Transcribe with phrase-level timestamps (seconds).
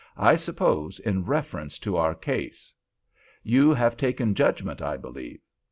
[0.17, 2.73] "I suppose in reference to our case.
[3.43, 5.39] You have taken judgment, I believe."